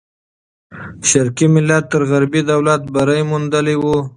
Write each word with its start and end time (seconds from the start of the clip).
شرقي 1.09 1.45
ملت 1.55 1.83
تر 1.91 2.01
غربي 2.11 2.41
دولت 2.49 2.81
بری 2.95 3.21
موندلی 3.29 3.75
وو. 3.81 3.97